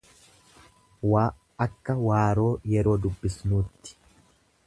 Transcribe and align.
w 1.11 1.13
akka 1.65 1.95
waaroo 2.07 2.53
yeroo 2.71 2.97
dubbisnuutti. 3.05 3.97